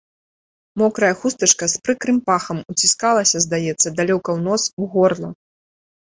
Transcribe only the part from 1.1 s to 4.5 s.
хустачка з прыкрым пахам уціскалася, здаецца, далёка ў